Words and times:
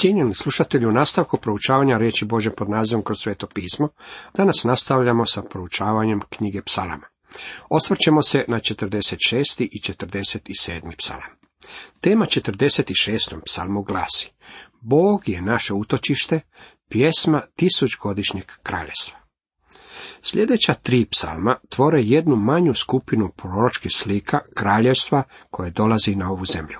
Cijenjeni 0.00 0.34
slušatelji, 0.34 0.86
u 0.86 0.92
nastavku 0.92 1.38
proučavanja 1.38 1.98
riječi 1.98 2.24
Bože 2.24 2.50
pod 2.50 2.70
nazivom 2.70 3.04
kroz 3.04 3.18
sveto 3.20 3.46
pismo, 3.46 3.88
danas 4.34 4.64
nastavljamo 4.64 5.26
sa 5.26 5.42
proučavanjem 5.42 6.20
knjige 6.28 6.62
psalama. 6.62 7.06
Osvrćemo 7.70 8.22
se 8.22 8.44
na 8.48 8.58
46. 8.58 9.68
i 9.72 9.80
47. 9.80 10.96
psalam. 10.98 11.30
Tema 12.00 12.26
46. 12.26 13.40
psalmu 13.44 13.82
glasi 13.82 14.30
Bog 14.80 15.28
je 15.28 15.42
naše 15.42 15.74
utočište, 15.74 16.40
pjesma 16.88 17.42
tisućgodišnjeg 17.56 18.46
kraljestva. 18.62 19.18
Sljedeća 20.22 20.74
tri 20.74 21.06
psalma 21.10 21.56
tvore 21.68 22.02
jednu 22.02 22.36
manju 22.36 22.74
skupinu 22.74 23.32
proročkih 23.36 23.92
slika 23.94 24.38
kraljevstva 24.54 25.22
koje 25.50 25.70
dolazi 25.70 26.14
na 26.14 26.30
ovu 26.30 26.44
zemlju. 26.44 26.78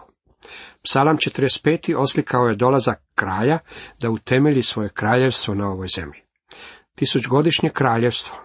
Psalam 0.83 1.17
45. 1.17 1.95
oslikao 1.97 2.47
je 2.47 2.57
dolazak 2.57 3.03
kralja 3.15 3.59
da 4.01 4.11
utemelji 4.11 4.63
svoje 4.63 4.89
kraljevstvo 4.89 5.55
na 5.55 5.69
ovoj 5.69 5.89
zemlji. 5.97 6.21
Tisućgodišnje 6.95 7.71
kraljevstvo. 7.71 8.37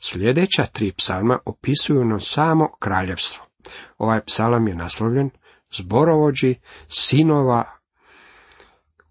Sljedeća 0.00 0.66
tri 0.72 0.92
psalma 0.92 1.38
opisuju 1.46 2.04
nam 2.04 2.20
samo 2.20 2.68
kraljevstvo. 2.78 3.44
Ovaj 3.98 4.20
psalam 4.24 4.68
je 4.68 4.74
naslovljen 4.74 5.30
zborovođi 5.76 6.54
sinova 6.88 7.78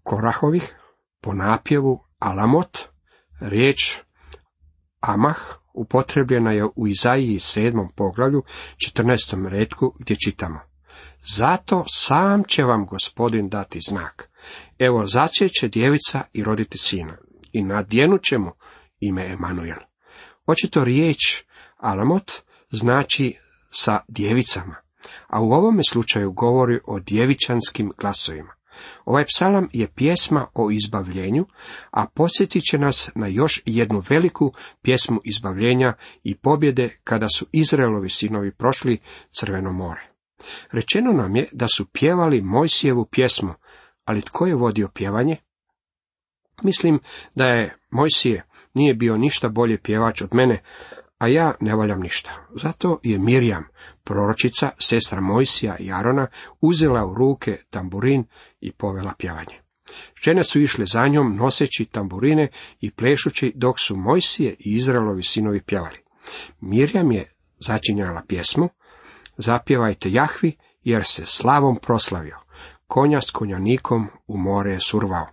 Korahovih 0.02 0.74
po 1.20 1.34
napjevu 1.34 2.04
Alamot, 2.18 2.78
riječ 3.40 3.98
Amah 5.00 5.38
upotrebljena 5.74 6.52
je 6.52 6.64
u 6.76 6.88
Izaiji 6.88 7.38
sedmom 7.38 7.88
poglavlju, 7.96 8.42
14. 8.96 9.48
redku, 9.48 9.94
gdje 10.00 10.16
čitamo. 10.24 10.67
Zato 11.36 11.84
sam 11.88 12.44
će 12.44 12.64
vam 12.64 12.86
gospodin 12.86 13.48
dati 13.48 13.80
znak. 13.88 14.30
Evo 14.78 15.06
začeće 15.06 15.68
djevica 15.68 16.22
i 16.32 16.44
roditi 16.44 16.78
sina. 16.78 17.16
I 17.52 17.62
nadjenut 17.62 18.22
će 18.22 18.38
mu 18.38 18.50
ime 19.00 19.32
Emanuel. 19.32 19.78
Očito 20.46 20.84
riječ 20.84 21.44
Alamot 21.76 22.32
znači 22.70 23.38
sa 23.70 24.00
djevicama, 24.08 24.74
a 25.26 25.40
u 25.40 25.52
ovome 25.52 25.82
slučaju 25.90 26.32
govori 26.32 26.78
o 26.86 27.00
djevičanskim 27.00 27.92
glasovima. 27.98 28.54
Ovaj 29.04 29.24
psalam 29.24 29.68
je 29.72 29.88
pjesma 29.94 30.46
o 30.54 30.70
izbavljenju, 30.70 31.46
a 31.90 32.06
podsjetit 32.06 32.62
će 32.70 32.78
nas 32.78 33.10
na 33.14 33.26
još 33.26 33.62
jednu 33.66 34.02
veliku 34.10 34.52
pjesmu 34.82 35.20
izbavljenja 35.24 35.94
i 36.24 36.34
pobjede 36.34 36.98
kada 37.04 37.28
su 37.28 37.46
Izraelovi 37.52 38.08
sinovi 38.08 38.52
prošli 38.52 38.98
Crveno 39.30 39.72
more. 39.72 40.17
Rečeno 40.72 41.12
nam 41.12 41.36
je 41.36 41.48
da 41.52 41.66
su 41.68 41.86
pjevali 41.92 42.42
Mojsijevu 42.42 43.06
pjesmu, 43.10 43.54
ali 44.04 44.22
tko 44.22 44.46
je 44.46 44.54
vodio 44.54 44.88
pjevanje? 44.94 45.36
Mislim 46.62 47.00
da 47.34 47.46
je 47.46 47.76
Mojsije 47.90 48.44
nije 48.74 48.94
bio 48.94 49.16
ništa 49.16 49.48
bolje 49.48 49.78
pjevač 49.78 50.22
od 50.22 50.28
mene, 50.32 50.62
a 51.18 51.26
ja 51.26 51.54
ne 51.60 51.74
valjam 51.74 52.00
ništa. 52.00 52.46
Zato 52.54 53.00
je 53.02 53.18
Mirjam, 53.18 53.64
proročica, 54.04 54.70
sestra 54.78 55.20
Mojsija 55.20 55.76
i 55.78 55.92
Arona, 55.92 56.26
uzela 56.60 57.06
u 57.06 57.14
ruke 57.14 57.58
tamburin 57.70 58.24
i 58.60 58.72
povela 58.72 59.12
pjevanje. 59.18 59.60
Žene 60.24 60.44
su 60.44 60.60
išle 60.60 60.86
za 60.86 61.08
njom 61.08 61.36
noseći 61.36 61.84
tamburine 61.84 62.48
i 62.80 62.90
plešući 62.90 63.52
dok 63.54 63.76
su 63.80 63.96
Mojsije 63.96 64.50
i 64.58 64.74
Izraelovi 64.74 65.22
sinovi 65.22 65.62
pjevali. 65.62 65.96
Mirjam 66.60 67.12
je 67.12 67.34
začinjala 67.58 68.22
pjesmu, 68.28 68.68
zapjevajte 69.38 70.10
Jahvi, 70.12 70.56
jer 70.82 71.04
se 71.04 71.26
slavom 71.26 71.78
proslavio. 71.82 72.36
Konja 72.86 73.20
s 73.20 73.30
konjanikom 73.30 74.06
u 74.26 74.38
more 74.38 74.72
je 74.72 74.80
survao. 74.80 75.26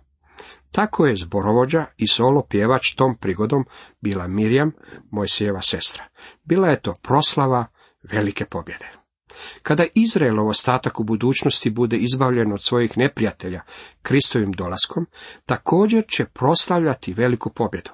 Tako 0.70 1.06
je 1.06 1.16
zborovođa 1.16 1.84
i 1.96 2.06
solo 2.06 2.46
pjevač 2.48 2.94
tom 2.94 3.16
prigodom 3.20 3.64
bila 4.00 4.26
Mirjam, 4.26 4.72
Mojsijeva 5.10 5.60
sestra. 5.60 6.04
Bila 6.44 6.68
je 6.68 6.80
to 6.80 6.94
proslava 7.02 7.66
velike 8.10 8.44
pobjede. 8.44 8.92
Kada 9.62 9.84
Izraelov 9.94 10.48
ostatak 10.48 11.00
u 11.00 11.04
budućnosti 11.04 11.70
bude 11.70 11.96
izbavljen 11.96 12.52
od 12.52 12.62
svojih 12.62 12.98
neprijatelja 12.98 13.62
Kristovim 14.02 14.52
dolaskom, 14.52 15.06
također 15.46 16.04
će 16.08 16.24
proslavljati 16.24 17.14
veliku 17.14 17.50
pobjedu. 17.50 17.90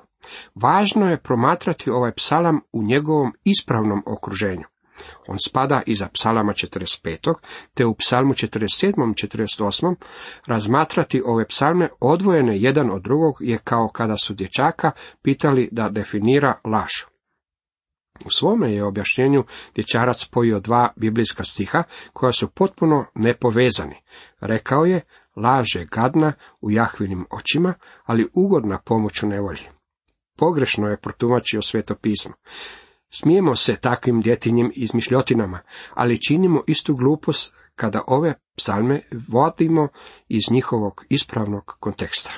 Važno 0.54 1.10
je 1.10 1.22
promatrati 1.22 1.90
ovaj 1.90 2.12
psalam 2.14 2.60
u 2.72 2.82
njegovom 2.82 3.32
ispravnom 3.44 4.02
okruženju. 4.06 4.71
On 5.28 5.36
spada 5.46 5.82
iza 5.86 6.08
psalama 6.08 6.52
45. 6.52 7.34
te 7.74 7.86
u 7.86 7.94
psalmu 7.94 8.34
47. 8.34 9.10
i 9.10 9.28
48. 9.28 9.94
razmatrati 10.46 11.22
ove 11.24 11.46
psalme 11.46 11.88
odvojene 12.00 12.60
jedan 12.60 12.90
od 12.90 13.02
drugog 13.02 13.36
je 13.40 13.58
kao 13.58 13.88
kada 13.88 14.16
su 14.16 14.34
dječaka 14.34 14.90
pitali 15.22 15.68
da 15.72 15.88
definira 15.88 16.60
laž. 16.64 17.12
U 18.26 18.30
svome 18.30 18.72
je 18.72 18.84
objašnjenju 18.84 19.44
dječarac 19.74 20.22
spojio 20.22 20.60
dva 20.60 20.92
biblijska 20.96 21.44
stiha 21.44 21.82
koja 22.12 22.32
su 22.32 22.50
potpuno 22.50 23.06
nepovezani. 23.14 23.96
Rekao 24.40 24.84
je, 24.84 25.00
laž 25.36 25.76
je 25.76 25.86
gadna 25.90 26.32
u 26.60 26.70
jahvinim 26.70 27.26
očima, 27.30 27.74
ali 28.04 28.28
ugodna 28.34 28.78
pomoću 28.78 29.26
nevolji. 29.26 29.68
Pogrešno 30.38 30.88
je 30.88 31.00
protumačio 31.00 31.62
sveto 31.62 31.94
pismo. 31.94 32.34
Smijemo 33.14 33.56
se 33.56 33.76
takvim 33.76 34.20
djetinjim 34.20 34.72
izmišljotinama, 34.74 35.60
ali 35.94 36.22
činimo 36.22 36.62
istu 36.66 36.94
glupost 36.94 37.54
kada 37.74 38.02
ove 38.06 38.34
psalme 38.56 39.00
vodimo 39.28 39.88
iz 40.28 40.42
njihovog 40.50 41.04
ispravnog 41.08 41.76
konteksta. 41.80 42.32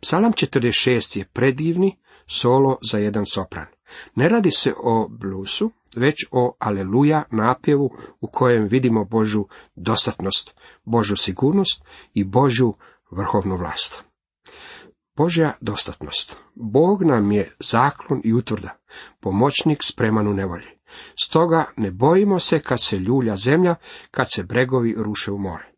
Psalam 0.00 0.32
46 0.32 1.18
je 1.18 1.24
predivni 1.32 1.98
solo 2.26 2.78
za 2.90 2.98
jedan 2.98 3.26
sopran. 3.26 3.66
Ne 4.14 4.28
radi 4.28 4.50
se 4.50 4.72
o 4.84 5.08
blusu, 5.08 5.70
već 5.96 6.14
o 6.30 6.56
aleluja 6.58 7.24
napjevu 7.30 7.90
u 8.20 8.26
kojem 8.26 8.68
vidimo 8.68 9.04
Božu 9.04 9.44
dostatnost, 9.76 10.60
Božu 10.84 11.16
sigurnost 11.16 11.84
i 12.14 12.24
Božu 12.24 12.74
vrhovnu 13.10 13.56
vlast. 13.56 14.02
Božja 15.16 15.52
dostatnost. 15.60 16.36
Bog 16.60 17.02
nam 17.02 17.32
je 17.32 17.50
zaklon 17.60 18.20
i 18.24 18.34
utvrda, 18.34 18.78
pomoćnik 19.20 19.78
spreman 19.82 20.28
u 20.28 20.34
nevolji. 20.34 20.66
Stoga 21.22 21.64
ne 21.76 21.90
bojimo 21.90 22.38
se 22.38 22.60
kad 22.60 22.82
se 22.82 22.96
ljulja 22.96 23.36
zemlja, 23.36 23.74
kad 24.10 24.26
se 24.32 24.42
bregovi 24.42 24.94
ruše 24.98 25.32
u 25.32 25.38
more. 25.38 25.72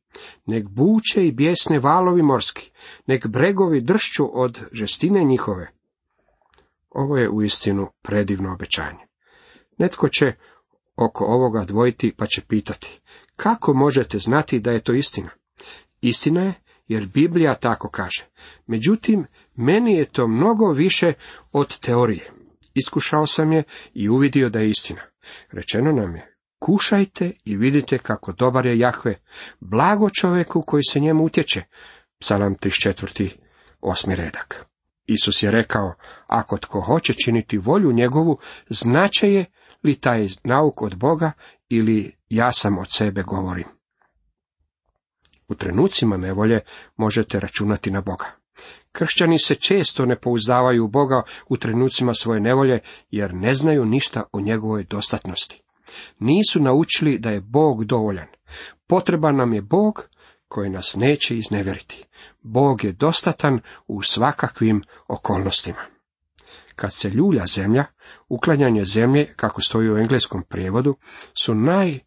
Nek 0.47 0.69
buče 0.69 1.27
i 1.27 1.33
bijesne 1.33 1.79
valovi 1.79 2.23
morski, 2.23 2.71
nek 3.07 3.27
bregovi 3.27 3.81
dršću 3.81 4.41
od 4.41 4.61
žestine 4.73 5.25
njihove. 5.25 5.73
Ovo 6.91 7.17
je 7.17 7.31
uistinu 7.31 7.89
predivno 8.03 8.53
obećanje. 8.53 9.07
Netko 9.79 10.09
će 10.09 10.33
oko 10.97 11.25
ovoga 11.25 11.65
dvojiti 11.65 12.15
pa 12.17 12.27
će 12.27 12.43
pitati, 12.49 13.01
kako 13.37 13.75
možete 13.75 14.19
znati 14.19 14.61
da 14.61 14.71
je 14.71 14.83
to 14.83 14.93
istina? 14.93 15.31
Istina 16.01 16.41
je 16.41 16.55
jer 16.91 17.07
Biblija 17.07 17.55
tako 17.55 17.89
kaže. 17.89 18.27
Međutim, 18.67 19.27
meni 19.57 19.93
je 19.93 20.05
to 20.05 20.29
mnogo 20.29 20.73
više 20.73 21.13
od 21.53 21.79
teorije. 21.79 22.31
Iskušao 22.75 23.27
sam 23.27 23.53
je 23.53 23.63
i 23.95 24.09
uvidio 24.09 24.49
da 24.49 24.59
je 24.59 24.71
istina. 24.71 25.01
Rečeno 25.51 25.93
nam 25.93 26.17
je, 26.17 26.37
kušajte 26.59 27.33
i 27.45 27.57
vidite 27.57 27.99
kako 27.99 28.33
dobar 28.33 28.67
je 28.67 28.79
Jahve, 28.79 29.15
blago 29.61 30.11
čovjeku 30.11 30.63
koji 30.67 30.83
se 30.91 31.01
njemu 31.01 31.25
utječe. 31.25 31.63
Psalam 32.21 32.57
34. 32.57 33.29
osmi 33.81 34.17
redak. 34.17 34.67
Isus 35.07 35.43
je 35.43 35.51
rekao, 35.51 35.95
ako 36.27 36.59
tko 36.59 36.81
hoće 36.81 37.15
činiti 37.25 37.59
volju 37.59 37.93
njegovu, 37.93 38.39
znače 38.69 39.33
je 39.33 39.45
li 39.83 39.95
taj 39.95 40.29
nauk 40.45 40.83
od 40.83 40.97
Boga 40.97 41.33
ili 41.69 42.17
ja 42.29 42.53
sam 42.53 42.79
od 42.79 42.87
sebe 42.91 43.23
govorim. 43.23 43.80
U 45.51 45.55
trenucima 45.55 46.17
nevolje 46.17 46.61
možete 46.97 47.41
računati 47.41 47.91
na 47.91 48.01
Boga. 48.01 48.27
Kršćani 48.93 49.39
se 49.39 49.55
često 49.55 50.07
ne 50.07 50.21
pouzdavaju 50.21 50.85
u 50.85 50.89
Boga 50.89 51.23
u 51.49 51.57
trenucima 51.57 52.15
svoje 52.15 52.41
nevolje, 52.41 52.79
jer 53.11 53.35
ne 53.35 53.55
znaju 53.55 53.85
ništa 53.85 54.23
o 54.33 54.41
njegovoj 54.41 54.85
dostatnosti. 54.85 55.63
Nisu 56.19 56.61
naučili 56.61 57.19
da 57.19 57.31
je 57.31 57.41
Bog 57.41 57.85
dovoljan. 57.85 58.27
Potreban 58.87 59.37
nam 59.37 59.53
je 59.53 59.63
Bog 59.63 60.09
koji 60.49 60.71
nas 60.71 60.97
neće 60.97 61.37
izneveriti. 61.37 62.05
Bog 62.43 62.85
je 62.85 62.93
dostatan 62.93 63.61
u 63.87 64.03
svakakvim 64.03 64.83
okolnostima. 65.09 65.83
Kad 66.77 66.93
se 66.93 67.11
ljulja 67.11 67.47
zemlja, 67.47 67.85
uklanjanje 68.29 68.85
zemlje, 68.85 69.33
kako 69.37 69.61
stoji 69.61 69.91
u 69.91 69.99
engleskom 69.99 70.43
prijevodu, 70.49 70.97
su 71.43 71.55
naj 71.55 71.99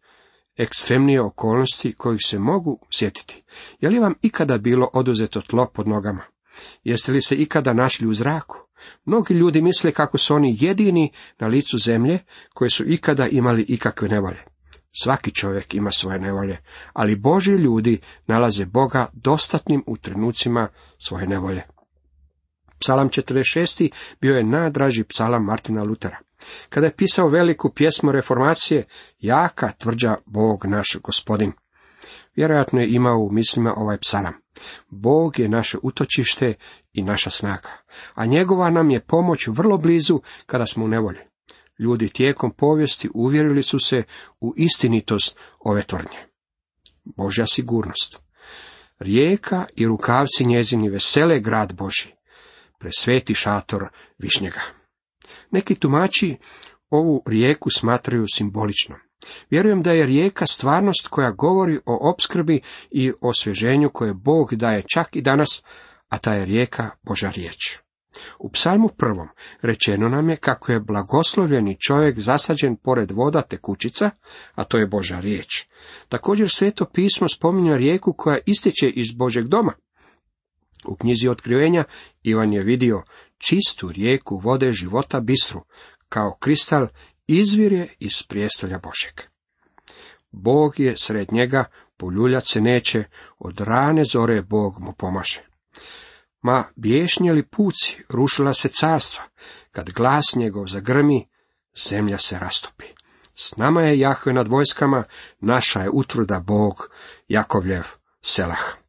ekstremnije 0.56 1.22
okolnosti 1.22 1.92
kojih 1.92 2.20
se 2.24 2.38
mogu 2.38 2.78
sjetiti. 2.98 3.44
Je 3.80 3.88
li 3.90 3.98
vam 3.98 4.14
ikada 4.22 4.58
bilo 4.58 4.90
oduzeto 4.92 5.40
tlo 5.40 5.66
pod 5.74 5.88
nogama? 5.88 6.22
Jeste 6.84 7.12
li 7.12 7.22
se 7.22 7.36
ikada 7.36 7.72
našli 7.72 8.06
u 8.06 8.14
zraku? 8.14 8.58
Mnogi 9.04 9.34
ljudi 9.34 9.62
misle 9.62 9.92
kako 9.92 10.18
su 10.18 10.34
oni 10.34 10.56
jedini 10.60 11.12
na 11.38 11.46
licu 11.46 11.78
zemlje 11.78 12.18
koji 12.54 12.70
su 12.70 12.84
ikada 12.86 13.26
imali 13.26 13.62
ikakve 13.62 14.08
nevolje. 14.08 14.44
Svaki 15.02 15.30
čovjek 15.30 15.74
ima 15.74 15.90
svoje 15.90 16.18
nevolje, 16.18 16.58
ali 16.92 17.16
Boži 17.16 17.52
ljudi 17.52 18.00
nalaze 18.26 18.64
Boga 18.64 19.10
dostatnim 19.12 19.84
u 19.86 19.96
trenucima 19.96 20.68
svoje 20.98 21.26
nevolje. 21.26 21.62
Psalam 22.78 23.08
46. 23.08 23.90
bio 24.20 24.36
je 24.36 24.44
najdraži 24.44 25.04
psalam 25.04 25.44
Martina 25.44 25.82
Lutera. 25.82 26.18
Kada 26.68 26.86
je 26.86 26.96
pisao 26.96 27.28
veliku 27.28 27.72
pjesmu 27.74 28.12
reformacije, 28.12 28.84
jaka 29.18 29.72
tvrđa 29.72 30.16
Bog 30.26 30.66
naš 30.66 30.96
gospodin. 31.02 31.52
Vjerojatno 32.36 32.80
je 32.80 32.90
imao 32.90 33.18
u 33.18 33.32
mislima 33.32 33.74
ovaj 33.76 33.98
psalam. 33.98 34.34
Bog 34.88 35.38
je 35.38 35.48
naše 35.48 35.78
utočište 35.82 36.54
i 36.92 37.02
naša 37.02 37.30
snaga, 37.30 37.70
a 38.14 38.26
njegova 38.26 38.70
nam 38.70 38.90
je 38.90 39.00
pomoć 39.00 39.48
vrlo 39.48 39.78
blizu 39.78 40.20
kada 40.46 40.66
smo 40.66 40.84
u 40.84 40.88
nevolji. 40.88 41.18
Ljudi 41.78 42.08
tijekom 42.08 42.50
povijesti 42.50 43.08
uvjerili 43.14 43.62
su 43.62 43.78
se 43.78 44.02
u 44.40 44.54
istinitost 44.56 45.38
ove 45.58 45.82
tvrdnje. 45.82 46.18
Božja 47.04 47.46
sigurnost. 47.46 48.22
Rijeka 48.98 49.64
i 49.76 49.86
rukavci 49.86 50.44
njezini 50.44 50.88
vesele 50.88 51.40
grad 51.40 51.72
Boži, 51.72 52.12
presveti 52.78 53.34
šator 53.34 53.88
višnjega. 54.18 54.60
Neki 55.50 55.74
tumači 55.74 56.36
ovu 56.90 57.22
rijeku 57.26 57.70
smatraju 57.70 58.24
simboličnom. 58.34 58.98
Vjerujem 59.50 59.82
da 59.82 59.90
je 59.90 60.06
rijeka 60.06 60.46
stvarnost 60.46 61.08
koja 61.08 61.30
govori 61.30 61.78
o 61.86 62.10
opskrbi 62.10 62.60
i 62.90 63.12
osvježenju 63.20 63.90
koje 63.92 64.14
Bog 64.14 64.54
daje 64.54 64.82
čak 64.94 65.16
i 65.16 65.22
danas, 65.22 65.64
a 66.08 66.18
ta 66.18 66.34
je 66.34 66.44
rijeka 66.44 66.90
Boža 67.02 67.30
riječ. 67.36 67.78
U 68.38 68.50
psalmu 68.50 68.88
prvom 68.88 69.28
rečeno 69.62 70.08
nam 70.08 70.30
je 70.30 70.36
kako 70.36 70.72
je 70.72 70.80
blagoslovljeni 70.80 71.76
čovjek 71.80 72.18
zasađen 72.18 72.76
pored 72.76 73.10
voda 73.10 73.42
tekućica, 73.42 74.10
a 74.54 74.64
to 74.64 74.78
je 74.78 74.86
Boža 74.86 75.20
riječ. 75.20 75.66
Također 76.08 76.48
sveto 76.50 76.84
pismo 76.84 77.28
spominja 77.28 77.76
rijeku 77.76 78.12
koja 78.12 78.38
istječe 78.46 78.88
iz 78.88 79.12
Božeg 79.12 79.48
doma. 79.48 79.72
U 80.88 80.96
knjizi 80.96 81.28
otkrivenja 81.28 81.84
Ivan 82.22 82.52
je 82.52 82.62
vidio 82.62 83.02
čistu 83.38 83.92
rijeku 83.92 84.38
vode 84.38 84.72
života 84.72 85.20
bistru, 85.20 85.64
kao 86.08 86.36
kristal 86.40 86.86
izvirje 87.26 87.94
iz 87.98 88.22
prijestolja 88.28 88.78
Božeg. 88.78 89.20
Bog 90.30 90.80
je 90.80 90.96
sred 90.96 91.32
njega, 91.32 91.64
poljuljat 91.96 92.46
se 92.46 92.60
neće, 92.60 93.04
od 93.38 93.60
rane 93.60 94.04
zore 94.04 94.42
Bog 94.42 94.80
mu 94.80 94.92
pomaže. 94.92 95.44
Ma 96.42 96.64
biješnjeli 96.76 97.46
puci, 97.46 98.02
rušila 98.08 98.54
se 98.54 98.68
carstva, 98.68 99.24
kad 99.70 99.90
glas 99.90 100.34
njegov 100.36 100.66
zagrmi, 100.66 101.28
zemlja 101.88 102.18
se 102.18 102.38
rastopi. 102.38 102.84
S 103.34 103.56
nama 103.56 103.82
je 103.82 103.98
Jahve 103.98 104.32
nad 104.32 104.48
vojskama, 104.48 105.04
naša 105.40 105.80
je 105.80 105.90
utvrda 105.90 106.40
Bog, 106.40 106.90
Jakovljev, 107.28 107.84
Selah. 108.22 108.83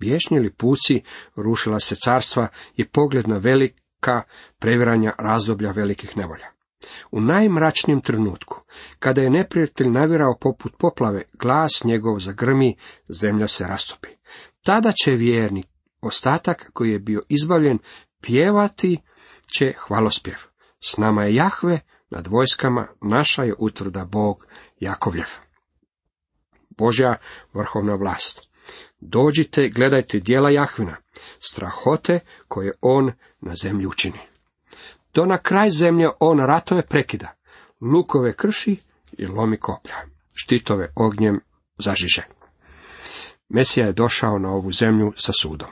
Biješnjeli 0.00 0.50
puci, 0.50 1.02
rušila 1.36 1.80
se 1.80 1.94
carstva 2.04 2.48
i 2.76 2.88
pogled 2.88 3.28
na 3.28 3.38
velika 3.38 4.22
previranja 4.58 5.12
razdoblja 5.18 5.70
velikih 5.70 6.16
nevolja. 6.16 6.46
U 7.10 7.20
najmračnijem 7.20 8.00
trenutku, 8.00 8.60
kada 8.98 9.22
je 9.22 9.30
neprijatelj 9.30 9.88
navirao 9.90 10.36
poput 10.40 10.72
poplave, 10.78 11.22
glas 11.32 11.84
njegov 11.84 12.18
zagrmi, 12.18 12.76
zemlja 13.08 13.46
se 13.46 13.64
rastopi. 13.64 14.08
Tada 14.62 14.92
će 15.04 15.10
vjernik, 15.10 15.66
ostatak 16.00 16.70
koji 16.72 16.90
je 16.90 16.98
bio 16.98 17.22
izbavljen, 17.28 17.78
pjevati 18.22 19.00
će 19.54 19.72
hvalospjev. 19.78 20.36
S 20.80 20.96
nama 20.96 21.24
je 21.24 21.34
Jahve, 21.34 21.80
nad 22.10 22.26
vojskama 22.26 22.88
naša 23.02 23.42
je 23.42 23.54
utvrda 23.58 24.04
Bog 24.04 24.46
Jakovljev. 24.80 25.28
Božja 26.78 27.16
vrhovna 27.52 27.94
vlast. 27.94 28.49
Dođite, 29.00 29.68
gledajte 29.68 30.20
dijela 30.20 30.50
Jahvina, 30.50 30.96
strahote 31.40 32.20
koje 32.48 32.72
on 32.80 33.12
na 33.40 33.54
zemlji 33.62 33.86
učini. 33.86 34.18
To 35.12 35.26
na 35.26 35.38
kraj 35.38 35.70
zemlje 35.70 36.08
on 36.20 36.38
ratove 36.38 36.82
prekida, 36.82 37.34
lukove 37.80 38.32
krši 38.32 38.76
i 39.18 39.26
lomi 39.26 39.56
koplja, 39.56 39.94
štitove 40.32 40.92
ognjem 40.96 41.40
zažiže. 41.78 42.22
Mesija 43.48 43.86
je 43.86 43.92
došao 43.92 44.38
na 44.38 44.48
ovu 44.48 44.72
zemlju 44.72 45.12
sa 45.16 45.32
sudom. 45.40 45.68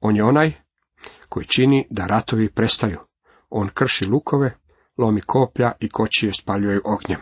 On 0.00 0.16
je 0.16 0.24
onaj 0.24 0.52
koji 1.28 1.46
čini 1.46 1.86
da 1.90 2.06
ratovi 2.06 2.50
prestaju. 2.50 2.98
On 3.50 3.68
krši 3.68 4.06
lukove, 4.06 4.58
lomi 4.98 5.20
koplja 5.20 5.72
i 5.80 5.88
kočije 5.88 6.32
spaljuje 6.32 6.80
ognjem. 6.84 7.20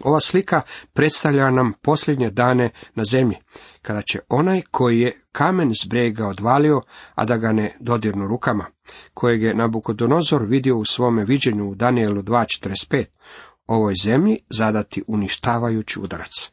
Ova 0.00 0.20
slika 0.20 0.60
predstavlja 0.92 1.50
nam 1.50 1.72
posljednje 1.82 2.30
dane 2.30 2.70
na 2.94 3.04
zemlji, 3.04 3.36
kada 3.82 4.02
će 4.02 4.18
onaj 4.28 4.62
koji 4.70 5.00
je 5.00 5.20
kamen 5.32 5.70
s 5.74 5.86
brega 5.86 6.26
odvalio, 6.26 6.82
a 7.14 7.24
da 7.24 7.36
ga 7.36 7.52
ne 7.52 7.76
dodirnu 7.80 8.26
rukama, 8.26 8.66
kojeg 9.14 9.42
je 9.42 9.54
Nabukodonozor 9.54 10.42
vidio 10.46 10.76
u 10.76 10.84
svome 10.84 11.24
viđenju 11.24 11.70
u 11.70 11.74
Danielu 11.74 12.22
2.45, 12.22 13.04
ovoj 13.66 13.94
zemlji 14.02 14.38
zadati 14.50 15.02
uništavajući 15.06 16.00
udarac. 16.00 16.50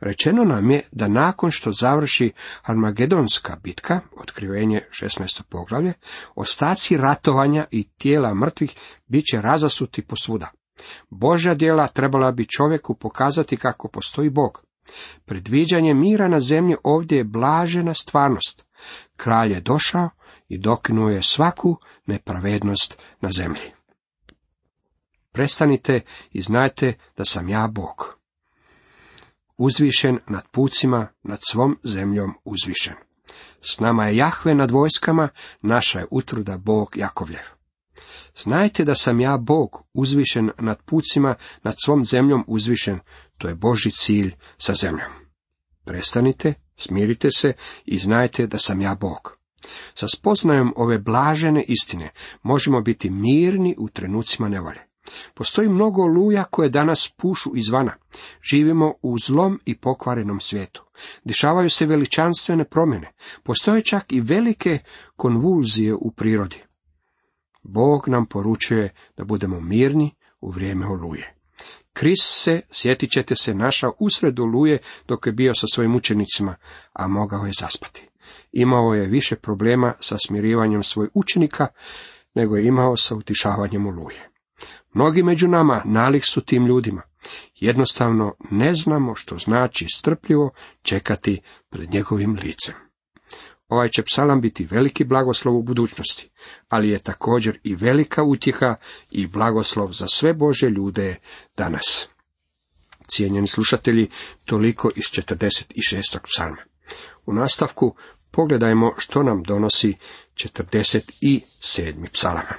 Rečeno 0.00 0.44
nam 0.44 0.70
je 0.70 0.88
da 0.92 1.08
nakon 1.08 1.50
što 1.50 1.72
završi 1.72 2.32
Armagedonska 2.62 3.56
bitka, 3.62 4.00
otkrivenje 4.16 4.88
16. 4.90 5.42
poglavlje, 5.42 5.92
ostaci 6.34 6.96
ratovanja 6.96 7.64
i 7.70 7.88
tijela 7.88 8.34
mrtvih 8.34 8.74
bit 9.06 9.24
će 9.24 9.40
razasuti 9.40 10.02
posvuda. 10.02 10.50
Božja 11.10 11.54
djela 11.54 11.88
trebala 11.88 12.32
bi 12.32 12.46
čovjeku 12.46 12.94
pokazati 12.94 13.56
kako 13.56 13.88
postoji 13.88 14.30
Bog. 14.30 14.66
Predviđanje 15.24 15.94
mira 15.94 16.28
na 16.28 16.40
zemlji 16.40 16.76
ovdje 16.84 17.18
je 17.18 17.24
blažena 17.24 17.94
stvarnost. 17.94 18.66
Kralj 19.16 19.52
je 19.52 19.60
došao 19.60 20.10
i 20.48 20.58
dokinuo 20.58 21.08
je 21.08 21.22
svaku 21.22 21.76
nepravednost 22.06 23.02
na 23.20 23.30
zemlji. 23.30 23.72
Prestanite 25.32 26.00
i 26.32 26.42
znajte 26.42 26.94
da 27.16 27.24
sam 27.24 27.48
ja 27.48 27.66
Bog. 27.66 28.18
Uzvišen 29.56 30.18
nad 30.26 30.48
pucima, 30.50 31.08
nad 31.22 31.38
svom 31.50 31.78
zemljom 31.82 32.34
uzvišen. 32.44 32.94
S 33.60 33.80
nama 33.80 34.06
je 34.06 34.16
Jahve 34.16 34.54
nad 34.54 34.70
vojskama, 34.70 35.28
naša 35.62 35.98
je 35.98 36.06
utvrda 36.10 36.58
Bog 36.58 36.96
Jakovljev. 36.96 37.55
Znajte 38.42 38.84
da 38.84 38.94
sam 38.94 39.20
ja 39.20 39.36
Bog, 39.36 39.82
uzvišen 39.94 40.50
nad 40.58 40.82
pucima, 40.82 41.34
nad 41.62 41.74
svom 41.84 42.04
zemljom 42.04 42.44
uzvišen, 42.46 43.00
to 43.38 43.48
je 43.48 43.54
Boži 43.54 43.90
cilj 43.90 44.34
sa 44.58 44.74
zemljom. 44.74 45.10
Prestanite, 45.84 46.54
smirite 46.76 47.28
se 47.36 47.52
i 47.84 47.98
znajte 47.98 48.46
da 48.46 48.58
sam 48.58 48.80
ja 48.80 48.94
Bog. 48.94 49.38
Sa 49.94 50.08
spoznajom 50.08 50.72
ove 50.76 50.98
blažene 50.98 51.64
istine 51.68 52.10
možemo 52.42 52.80
biti 52.80 53.10
mirni 53.10 53.74
u 53.78 53.88
trenucima 53.88 54.48
nevolje. 54.48 54.80
Postoji 55.34 55.68
mnogo 55.68 56.06
luja 56.06 56.44
koje 56.44 56.68
danas 56.68 57.12
pušu 57.16 57.50
izvana. 57.56 57.94
Živimo 58.50 58.94
u 59.02 59.18
zlom 59.18 59.60
i 59.64 59.76
pokvarenom 59.76 60.40
svijetu. 60.40 60.84
Dešavaju 61.24 61.70
se 61.70 61.86
veličanstvene 61.86 62.64
promjene. 62.64 63.12
Postoje 63.42 63.82
čak 63.82 64.12
i 64.12 64.20
velike 64.20 64.78
konvulzije 65.16 65.94
u 65.94 66.10
prirodi. 66.10 66.65
Bog 67.68 68.08
nam 68.08 68.26
poručuje 68.26 68.94
da 69.16 69.24
budemo 69.24 69.60
mirni 69.60 70.14
u 70.40 70.50
vrijeme 70.50 70.86
oluje. 70.86 71.34
Kris 71.92 72.18
se, 72.20 72.60
sjetit 72.70 73.10
ćete 73.10 73.36
se, 73.36 73.54
našao 73.54 73.92
usred 73.98 74.40
oluje 74.40 74.78
dok 75.08 75.26
je 75.26 75.32
bio 75.32 75.54
sa 75.54 75.66
svojim 75.66 75.96
učenicima, 75.96 76.56
a 76.92 77.08
mogao 77.08 77.46
je 77.46 77.52
zaspati. 77.60 78.08
Imao 78.52 78.94
je 78.94 79.06
više 79.06 79.36
problema 79.36 79.94
sa 80.00 80.16
smirivanjem 80.26 80.82
svojih 80.82 81.10
učenika, 81.14 81.66
nego 82.34 82.56
je 82.56 82.66
imao 82.66 82.96
sa 82.96 83.14
utišavanjem 83.14 83.86
oluje. 83.86 84.30
Mnogi 84.94 85.22
među 85.22 85.48
nama 85.48 85.82
nalik 85.84 86.24
su 86.24 86.40
tim 86.40 86.66
ljudima. 86.66 87.02
Jednostavno 87.54 88.34
ne 88.50 88.74
znamo 88.74 89.14
što 89.14 89.38
znači 89.38 89.86
strpljivo 89.94 90.50
čekati 90.82 91.40
pred 91.70 91.90
njegovim 91.90 92.38
licem. 92.42 92.85
Ovaj 93.68 93.88
će 93.88 94.02
psalam 94.02 94.40
biti 94.40 94.64
veliki 94.64 95.04
blagoslov 95.04 95.56
u 95.56 95.62
budućnosti, 95.62 96.28
ali 96.68 96.88
je 96.88 96.98
također 96.98 97.58
i 97.62 97.74
velika 97.74 98.22
utjeha 98.22 98.74
i 99.10 99.26
blagoslov 99.26 99.92
za 99.92 100.06
sve 100.06 100.34
Bože 100.34 100.68
ljude 100.68 101.16
danas. 101.56 102.08
Cijenjeni 103.08 103.48
slušatelji, 103.48 104.10
toliko 104.44 104.90
iz 104.96 105.04
46. 105.04 106.18
psalma. 106.22 106.62
U 107.26 107.32
nastavku 107.32 107.94
pogledajmo 108.30 108.92
što 108.98 109.22
nam 109.22 109.42
donosi 109.42 109.94
47. 110.34 112.08
psalama. 112.12 112.54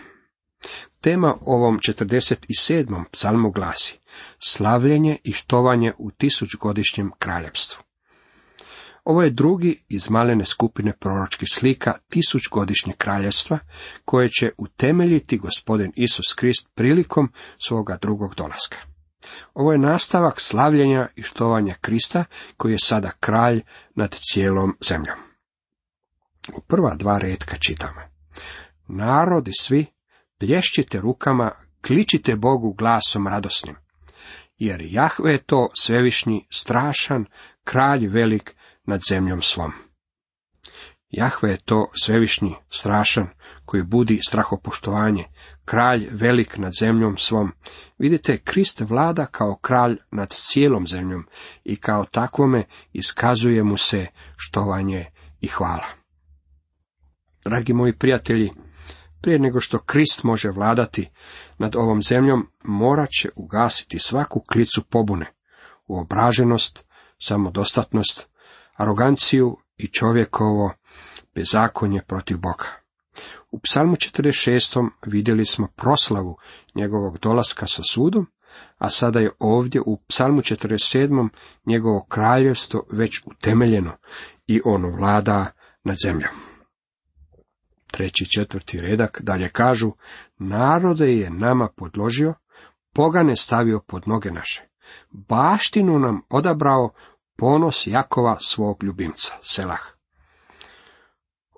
Tema 1.01 1.37
ovom 1.41 1.79
47. 1.79 3.03
psalmu 3.11 3.51
glasi 3.51 3.99
Slavljenje 4.39 5.17
i 5.23 5.33
štovanje 5.33 5.93
u 5.97 6.11
tisućgodišnjem 6.11 7.11
kraljevstvu. 7.19 7.86
Ovo 9.07 9.21
je 9.21 9.29
drugi 9.29 9.83
iz 9.89 10.09
malene 10.09 10.45
skupine 10.45 10.93
proročkih 10.93 11.49
slika 11.51 11.93
tisućgodišnjeg 12.09 12.97
kraljevstva, 12.97 13.59
koje 14.05 14.29
će 14.29 14.51
utemeljiti 14.57 15.37
gospodin 15.37 15.91
Isus 15.95 16.33
Krist 16.33 16.69
prilikom 16.75 17.31
svoga 17.67 17.97
drugog 18.01 18.35
dolaska. 18.35 18.77
Ovo 19.53 19.71
je 19.71 19.77
nastavak 19.77 20.41
slavljenja 20.41 21.07
i 21.15 21.23
štovanja 21.23 21.75
Krista, 21.81 22.25
koji 22.57 22.71
je 22.71 22.77
sada 22.83 23.11
kralj 23.19 23.61
nad 23.95 24.19
cijelom 24.31 24.77
zemljom. 24.87 25.17
U 26.55 26.61
prva 26.61 26.95
dva 26.95 27.17
redka 27.17 27.57
čitamo. 27.57 28.01
Narodi 28.87 29.51
svi, 29.59 29.85
plješćite 30.37 30.99
rukama, 30.99 31.51
kličite 31.87 32.35
Bogu 32.35 32.73
glasom 32.73 33.27
radosnim. 33.27 33.75
Jer 34.57 34.81
Jahve 34.85 35.31
je 35.31 35.43
to 35.43 35.69
svevišnji, 35.73 36.47
strašan, 36.51 37.25
kralj 37.63 38.07
velik 38.07 38.56
nad 38.87 39.01
zemljom 39.09 39.41
svom. 39.41 39.71
Jahve 41.09 41.49
je 41.49 41.57
to 41.57 41.91
svevišnji, 42.03 42.55
strašan, 42.69 43.27
koji 43.65 43.83
budi 43.83 44.19
strahopoštovanje, 44.27 45.25
kralj 45.65 46.07
velik 46.11 46.57
nad 46.57 46.73
zemljom 46.79 47.17
svom. 47.17 47.51
Vidite, 47.97 48.37
Krist 48.37 48.81
vlada 48.81 49.25
kao 49.25 49.55
kralj 49.55 49.97
nad 50.11 50.29
cijelom 50.29 50.87
zemljom 50.87 51.27
i 51.63 51.75
kao 51.75 52.05
takvome 52.05 52.63
iskazuje 52.93 53.63
mu 53.63 53.77
se 53.77 54.07
štovanje 54.37 55.05
i 55.41 55.47
hvala. 55.47 55.85
Dragi 57.45 57.73
moji 57.73 57.93
prijatelji, 57.93 58.51
prije 59.21 59.39
nego 59.39 59.61
što 59.61 59.79
Krist 59.79 60.23
može 60.23 60.49
vladati 60.49 61.09
nad 61.57 61.75
ovom 61.75 62.03
zemljom, 62.03 62.49
morat 62.63 63.09
će 63.09 63.29
ugasiti 63.35 63.99
svaku 63.99 64.39
klicu 64.39 64.83
pobune, 64.89 65.33
uobraženost, 65.87 66.85
samodostatnost, 67.19 68.29
aroganciju 68.77 69.57
i 69.77 69.87
čovjekovo 69.87 70.73
bezakonje 71.35 72.01
protiv 72.07 72.37
Boga. 72.37 72.65
U 73.51 73.59
psalmu 73.59 73.95
46. 73.95 74.89
vidjeli 75.05 75.45
smo 75.45 75.67
proslavu 75.75 76.37
njegovog 76.75 77.17
dolaska 77.17 77.67
sa 77.67 77.81
sudom, 77.89 78.27
a 78.77 78.89
sada 78.89 79.19
je 79.19 79.31
ovdje 79.39 79.81
u 79.85 79.97
psalmu 80.07 80.41
47. 80.41 81.29
njegovo 81.65 82.05
kraljevstvo 82.09 82.83
već 82.91 83.21
utemeljeno 83.25 83.97
i 84.47 84.61
ono 84.65 84.89
vlada 84.89 85.45
nad 85.83 85.95
zemljom. 86.05 86.31
Treći 87.91 88.25
četvrti 88.25 88.81
redak 88.81 89.21
dalje 89.21 89.49
kažu, 89.49 89.91
narode 90.37 91.13
je 91.13 91.29
nama 91.29 91.69
podložio, 91.75 92.33
pogane 92.93 93.35
stavio 93.35 93.79
pod 93.79 94.07
noge 94.07 94.31
naše. 94.31 94.67
Baštinu 95.11 95.99
nam 95.99 96.21
odabrao 96.29 96.89
ponos 97.37 97.87
Jakova 97.87 98.37
svog 98.39 98.83
ljubimca, 98.83 99.33
Selah. 99.41 99.81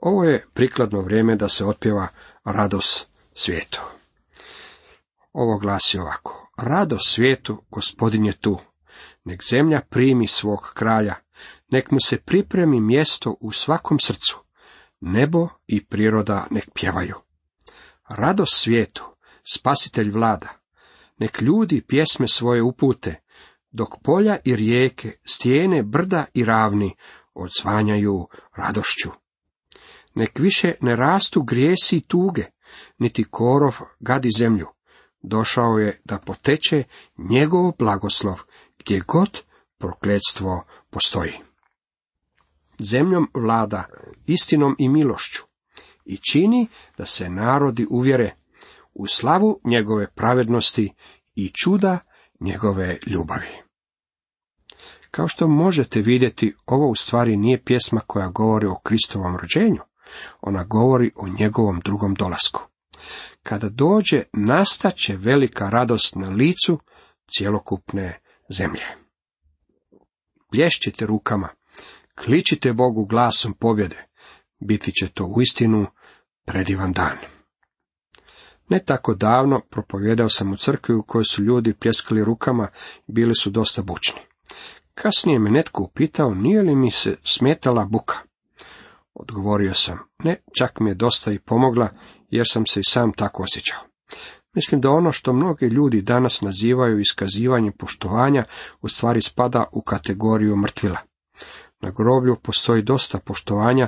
Ovo 0.02 0.24
je 0.24 0.46
prikladno 0.54 1.02
vrijeme 1.02 1.36
da 1.36 1.48
se 1.48 1.66
otpjeva 1.66 2.08
radost 2.44 3.08
svijetu. 3.34 3.82
Ovo 5.34 5.58
glasi 5.58 6.00
ovako. 6.00 6.52
Radost 6.58 7.14
svijetu, 7.14 7.64
gospodin 7.72 8.26
je 8.26 8.34
tu. 8.34 8.60
Nek 9.24 9.44
zemlja 9.44 9.82
primi 9.90 10.28
svog 10.28 10.72
kralja. 10.74 11.16
Nek 11.72 11.92
mu 11.92 11.98
se 12.06 12.18
pripremi 12.18 12.82
mjesto 12.82 13.38
u 13.40 13.52
svakom 13.52 14.00
srcu. 14.00 14.40
Nebo 15.00 15.48
i 15.68 15.86
priroda 15.86 16.48
nek 16.52 16.70
pjevaju. 16.74 17.16
Radost 18.10 18.62
svijetu, 18.62 19.04
spasitelj 19.54 20.12
vlada. 20.12 20.50
Nek 21.18 21.42
ljudi 21.42 21.82
pjesme 21.82 22.28
svoje 22.28 22.62
upute, 22.62 23.16
dok 23.72 23.90
polja 24.04 24.38
i 24.46 24.56
rijeke, 24.56 25.12
stijene, 25.26 25.84
brda 25.84 26.26
i 26.34 26.46
ravni 26.46 26.96
odzvanjaju 27.34 28.28
radošću. 28.56 29.10
Nek 30.16 30.40
više 30.40 30.74
ne 30.82 30.96
rastu 30.96 31.44
grijesi 31.44 31.98
i 31.98 32.02
tuge, 32.02 32.44
niti 32.98 33.24
korov 33.24 33.76
gadi 34.00 34.30
zemlju. 34.38 34.68
Došao 35.22 35.78
je 35.78 36.02
da 36.06 36.18
poteče 36.18 36.84
njegov 37.18 37.72
blagoslov, 37.80 38.40
gdje 38.80 39.00
god 39.00 39.42
prokletstvo 39.78 40.64
postoji. 40.90 41.34
Zemljom 42.80 43.30
vlada 43.34 43.84
istinom 44.28 44.76
i 44.80 44.90
milošću 44.90 45.44
i 46.06 46.18
čini 46.18 46.68
da 46.98 47.06
se 47.06 47.30
narodi 47.30 47.88
uvjere 47.90 48.36
u 48.94 49.08
slavu 49.08 49.62
njegove 49.64 50.12
pravednosti 50.12 50.94
i 51.36 51.52
čuda 51.54 52.00
njegove 52.40 52.98
ljubavi. 53.08 53.70
Kao 55.12 55.28
što 55.28 55.48
možete 55.48 56.02
vidjeti, 56.02 56.56
ovo 56.66 56.88
u 56.88 56.96
stvari 56.96 57.38
nije 57.38 57.64
pjesma 57.64 58.00
koja 58.08 58.28
govori 58.28 58.68
o 58.68 58.80
Kristovom 58.84 59.38
rođenju, 59.38 59.82
ona 60.42 60.64
govori 60.64 61.12
o 61.16 61.28
njegovom 61.40 61.80
drugom 61.80 62.14
dolasku. 62.14 62.62
Kada 63.44 63.70
dođe, 63.70 64.24
nastaće 64.34 65.16
velika 65.16 65.70
radost 65.70 66.16
na 66.16 66.30
licu 66.30 66.80
cjelokupne 67.32 68.20
zemlje. 68.50 68.86
Plješćite 70.52 71.06
rukama, 71.06 71.50
kličite 72.16 72.74
Bogu 72.74 73.06
glasom 73.06 73.54
pobjede, 73.54 74.08
biti 74.60 74.92
će 74.92 75.10
to 75.14 75.26
uistinu 75.26 75.86
predivan 76.46 76.92
dan. 76.92 77.18
Ne 78.70 78.80
tako 78.86 79.14
davno 79.14 79.62
propovjedao 79.70 80.30
sam 80.30 80.52
u 80.52 80.56
crkvi 80.56 80.96
u 80.96 81.04
kojoj 81.04 81.24
su 81.24 81.44
ljudi 81.44 81.74
pljeskali 81.74 82.24
rukama 82.24 82.68
i 83.08 83.12
bili 83.12 83.36
su 83.36 83.50
dosta 83.50 83.82
bučni. 83.82 84.22
Kasnije 84.94 85.40
me 85.40 85.52
netko 85.52 85.84
upitao 85.84 86.34
nije 86.34 86.62
li 86.62 86.76
mi 86.76 86.92
se 86.92 87.16
smetala 87.24 87.86
buka. 87.86 88.16
Odgovorio 89.14 89.74
sam, 89.74 90.00
ne, 90.24 90.42
čak 90.58 90.80
mi 90.80 90.90
je 90.90 90.96
dosta 90.96 91.32
i 91.32 91.40
pomogla, 91.40 91.90
jer 92.30 92.46
sam 92.50 92.66
se 92.66 92.80
i 92.80 92.90
sam 92.90 93.14
tako 93.14 93.44
osjećao. 93.44 93.80
Mislim 94.54 94.82
da 94.82 94.90
ono 94.90 95.12
što 95.12 95.34
mnogi 95.34 95.66
ljudi 95.66 96.02
danas 96.02 96.42
nazivaju 96.42 97.00
iskazivanjem 97.00 97.74
poštovanja, 97.74 98.44
u 98.82 98.88
stvari 98.88 99.22
spada 99.22 99.66
u 99.72 99.82
kategoriju 99.82 100.56
mrtvila. 100.56 100.98
Na 101.82 101.92
groblju 101.92 102.36
postoji 102.44 102.82
dosta 102.82 103.20
poštovanja, 103.20 103.88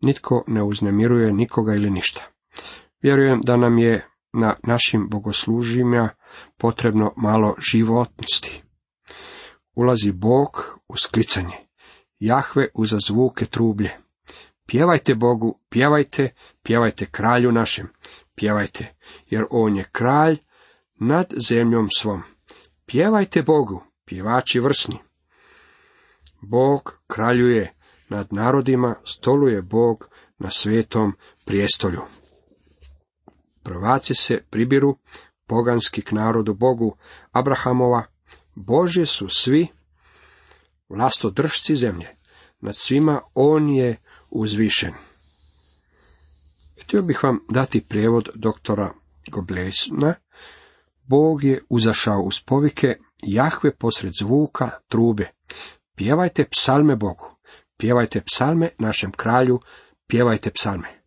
nitko 0.00 0.44
ne 0.46 0.62
uznemiruje 0.62 1.32
nikoga 1.32 1.74
ili 1.74 1.90
ništa. 1.90 2.22
Vjerujem 3.02 3.40
da 3.40 3.56
nam 3.56 3.78
je 3.78 4.06
na 4.32 4.56
našim 4.62 5.08
bogoslužima 5.10 6.08
potrebno 6.56 7.12
malo 7.16 7.54
životnosti. 7.58 8.62
Ulazi 9.74 10.12
Bog 10.12 10.78
u 10.88 10.96
sklicanje. 10.96 11.56
Jahve 12.18 12.68
uza 12.74 12.98
zvuke 13.06 13.46
trublje. 13.46 13.96
Pjevajte 14.66 15.14
Bogu, 15.14 15.58
pjevajte, 15.68 16.34
pjevajte 16.62 17.06
kralju 17.06 17.52
našem, 17.52 17.88
pjevajte, 18.34 18.94
jer 19.30 19.44
on 19.50 19.76
je 19.76 19.84
kralj 19.92 20.36
nad 20.94 21.32
zemljom 21.48 21.88
svom. 21.90 22.22
Pjevajte 22.86 23.42
Bogu, 23.42 23.82
pjevači 24.04 24.60
vrsni. 24.60 24.98
Bog 26.40 26.98
kraljuje 27.06 27.74
nad 28.08 28.32
narodima, 28.32 28.94
stoluje 29.04 29.62
Bog 29.62 30.08
na 30.38 30.50
svetom 30.50 31.16
prijestolju. 31.44 32.00
Prvaci 33.62 34.14
se 34.14 34.42
pribiru, 34.50 34.96
poganski 35.46 36.02
k 36.02 36.12
narodu 36.12 36.54
Bogu 36.54 36.96
Abrahamova, 37.30 38.04
Bože 38.54 39.06
su 39.06 39.28
svi 39.28 39.68
vlastodržci 40.88 41.76
zemlje, 41.76 42.16
nad 42.60 42.76
svima 42.76 43.20
on 43.34 43.70
je 43.70 43.96
uzvišen. 44.30 44.92
Htio 46.82 47.02
bih 47.02 47.24
vam 47.24 47.38
dati 47.50 47.80
prijevod 47.80 48.28
doktora 48.34 48.94
Goblesna. 49.30 50.14
Bog 51.02 51.44
je 51.44 51.62
uzašao 51.68 52.20
uz 52.20 52.40
povike 52.40 52.96
Jahve 53.22 53.76
posred 53.76 54.12
zvuka 54.20 54.70
trube. 54.88 55.30
Pjevajte 55.96 56.48
psalme 56.50 56.96
Bogu, 56.96 57.36
pjevajte 57.76 58.20
psalme 58.20 58.70
našem 58.78 59.12
kralju, 59.12 59.60
pjevajte 60.06 60.50
psalme. 60.50 61.01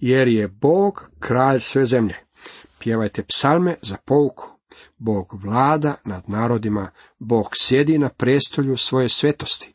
Jer 0.00 0.28
je 0.28 0.48
Bog 0.48 1.10
kralj 1.18 1.60
sve 1.60 1.86
zemlje. 1.86 2.16
Pjevajte 2.78 3.22
psalme 3.22 3.76
za 3.82 3.96
pouku. 4.04 4.58
Bog 4.98 5.44
vlada 5.44 5.94
nad 6.04 6.22
narodima, 6.26 6.90
Bog 7.18 7.50
sjedi 7.54 7.98
na 7.98 8.08
prestolju 8.08 8.76
svoje 8.76 9.08
svetosti. 9.08 9.74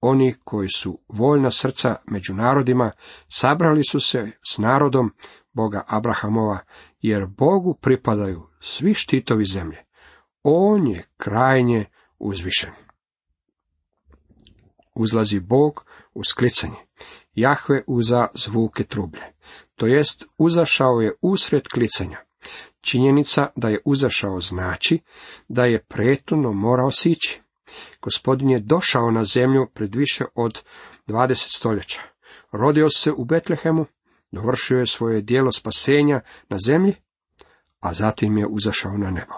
Oni 0.00 0.34
koji 0.44 0.68
su 0.68 0.98
voljna 1.08 1.50
srca 1.50 1.96
među 2.06 2.34
narodima, 2.34 2.90
sabrali 3.28 3.84
su 3.84 4.00
se 4.00 4.30
s 4.52 4.58
narodom 4.58 5.10
Boga 5.52 5.84
Abrahamova, 5.86 6.58
jer 7.00 7.26
Bogu 7.26 7.74
pripadaju 7.74 8.42
svi 8.60 8.94
štitovi 8.94 9.44
zemlje. 9.44 9.84
On 10.42 10.86
je 10.86 11.04
krajnje 11.16 11.84
uzvišen. 12.18 12.70
Uzlazi 14.94 15.40
Bog 15.40 15.84
u 16.14 16.24
sklicanje. 16.24 16.76
Jahve 17.40 17.82
uza 17.86 18.26
zvuke 18.34 18.84
trublje. 18.84 19.22
To 19.76 19.86
jest, 19.86 20.24
uzašao 20.38 21.00
je 21.00 21.12
usred 21.22 21.68
klicanja. 21.68 22.18
Činjenica 22.80 23.46
da 23.56 23.68
je 23.68 23.80
uzašao 23.84 24.40
znači 24.40 24.98
da 25.48 25.64
je 25.64 25.78
pretuno 25.78 26.52
morao 26.52 26.90
sići. 26.90 27.40
Gospodin 28.02 28.50
je 28.50 28.60
došao 28.60 29.10
na 29.10 29.24
zemlju 29.24 29.66
pred 29.74 29.94
više 29.94 30.24
od 30.34 30.62
20 31.06 31.56
stoljeća. 31.56 32.00
Rodio 32.52 32.90
se 32.90 33.12
u 33.12 33.24
Betlehemu, 33.24 33.86
dovršio 34.30 34.78
je 34.78 34.86
svoje 34.86 35.22
dijelo 35.22 35.52
spasenja 35.52 36.20
na 36.48 36.58
zemlji, 36.58 36.94
a 37.80 37.94
zatim 37.94 38.38
je 38.38 38.46
uzašao 38.46 38.92
na 38.92 39.10
nebo. 39.10 39.34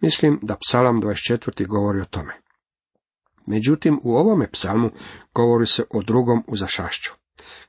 Mislim 0.00 0.38
da 0.42 0.56
psalam 0.56 1.02
24. 1.02 1.66
govori 1.66 2.00
o 2.00 2.04
tome. 2.04 2.47
Međutim, 3.48 4.00
u 4.02 4.16
ovome 4.16 4.50
psalmu 4.50 4.90
govori 5.34 5.66
se 5.66 5.84
o 5.90 6.02
drugom 6.02 6.44
uzašašću. 6.46 7.10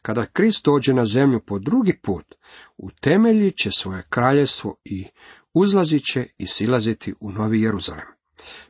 Kada 0.01 0.25
Krist 0.25 0.65
dođe 0.65 0.93
na 0.93 1.05
zemlju 1.05 1.39
po 1.39 1.59
drugi 1.59 2.00
put, 2.01 2.36
utemeljit 2.77 3.57
će 3.57 3.71
svoje 3.71 4.03
kraljestvo 4.09 4.75
i 4.86 5.05
uzlazit 5.53 6.01
će 6.13 6.25
i 6.38 6.48
silaziti 6.48 7.13
u 7.19 7.31
Novi 7.31 7.62
Jeruzalem. 7.62 8.05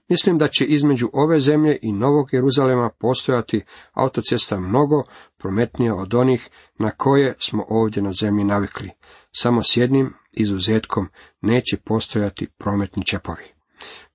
Mislim 0.09 0.37
da 0.37 0.47
će 0.47 0.65
između 0.65 1.09
ove 1.13 1.39
zemlje 1.39 1.79
i 1.81 1.91
Novog 1.91 2.33
Jeruzalema 2.33 2.89
postojati 2.99 3.61
autocesta 3.93 4.59
mnogo 4.59 5.03
prometnija 5.37 5.95
od 5.95 6.13
onih 6.13 6.49
na 6.77 6.91
koje 6.91 7.35
smo 7.39 7.65
ovdje 7.69 8.03
na 8.03 8.11
zemlji 8.21 8.43
navikli. 8.43 8.89
Samo 9.31 9.63
s 9.63 9.77
jednim 9.77 10.13
izuzetkom 10.31 11.09
neće 11.41 11.77
postojati 11.77 12.47
prometni 12.57 13.05
čepovi. 13.05 13.58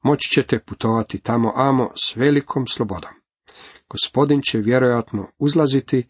Moći 0.05 0.31
ćete 0.31 0.59
putovati 0.59 1.19
tamo 1.19 1.53
amo 1.57 1.91
s 1.97 2.17
velikom 2.17 2.67
slobodom. 2.67 3.11
Gospodin 3.91 4.41
će 4.43 4.59
vjerojatno 4.59 5.31
uzlaziti 5.39 6.09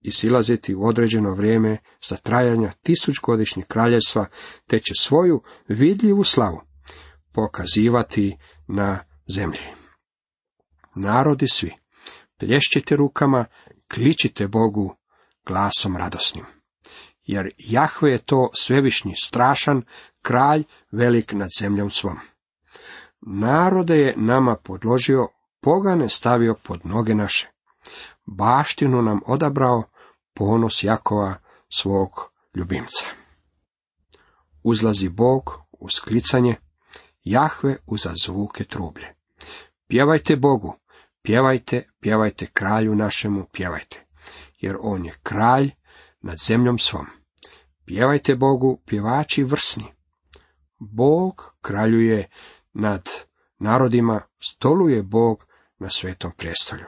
i 0.00 0.10
silaziti 0.10 0.74
u 0.74 0.84
određeno 0.86 1.34
vrijeme 1.34 1.78
za 2.08 2.16
trajanja 2.16 2.72
tisućgodišnjeg 2.82 3.66
kraljevstva, 3.66 4.26
te 4.66 4.78
će 4.78 4.92
svoju 4.98 5.42
vidljivu 5.68 6.24
slavu 6.24 6.60
pokazivati 7.32 8.36
na 8.68 9.04
zemlji. 9.34 9.60
Narodi 10.94 11.48
svi, 11.48 11.74
plješćite 12.38 12.96
rukama, 12.96 13.44
kličite 13.94 14.48
Bogu 14.48 14.96
glasom 15.46 15.96
radosnim. 15.96 16.44
Jer 17.22 17.50
Jahve 17.58 18.10
je 18.10 18.18
to 18.18 18.50
svevišnji, 18.54 19.14
strašan, 19.16 19.82
kralj 20.22 20.64
velik 20.92 21.32
nad 21.32 21.48
zemljom 21.58 21.90
svom. 21.90 22.18
Narode 23.26 23.96
je 23.96 24.14
nama 24.16 24.56
podložio, 24.56 25.28
pogane 25.60 26.08
stavio 26.08 26.54
pod 26.62 26.80
noge 26.84 27.14
naše. 27.14 27.50
Baštinu 28.26 29.02
nam 29.02 29.20
odabrao, 29.26 29.82
ponos 30.34 30.82
Jakova 30.82 31.34
svog 31.68 32.10
ljubimca. 32.54 33.06
Uzlazi 34.62 35.08
Bog 35.08 35.50
uz 35.72 36.00
klicanje, 36.00 36.56
Jahve 37.22 37.76
uza 37.86 38.12
zvuke 38.24 38.64
trublje. 38.64 39.14
Pjevajte 39.86 40.36
Bogu, 40.36 40.74
pjevajte, 41.22 41.88
pjevajte 42.00 42.46
kralju 42.46 42.94
našemu, 42.94 43.46
pjevajte, 43.52 44.06
jer 44.58 44.76
on 44.80 45.04
je 45.04 45.14
kralj 45.22 45.70
nad 46.20 46.38
zemljom 46.38 46.78
svom. 46.78 47.06
Pjevajte 47.84 48.36
Bogu, 48.36 48.80
pjevači 48.86 49.44
vrsni. 49.44 49.84
Bog 50.78 51.54
kraljuje 51.60 52.28
nad 52.74 53.08
narodima, 53.58 54.20
stoluje 54.40 55.02
Bog 55.02 55.46
na 55.78 55.90
svetom 55.90 56.32
prijestolju. 56.36 56.86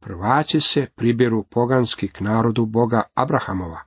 Prvaci 0.00 0.60
se 0.60 0.86
pribjeru 0.94 1.42
poganski 1.42 2.08
k 2.08 2.20
narodu 2.20 2.66
Boga 2.66 3.02
Abrahamova. 3.14 3.80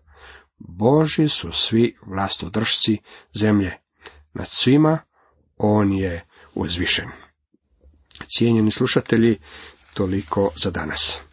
Boži 0.57 1.27
su 1.27 1.51
svi 1.51 1.97
vlastodržci 2.05 2.97
zemlje. 3.33 3.77
Nad 4.33 4.47
svima 4.47 4.99
on 5.57 5.93
je 5.93 6.25
uzvišen. 6.55 7.09
Cijenjeni 8.37 8.71
slušatelji, 8.71 9.39
toliko 9.93 10.51
za 10.55 10.71
danas. 10.71 11.26